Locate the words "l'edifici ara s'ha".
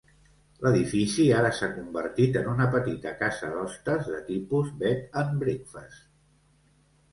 0.61-1.69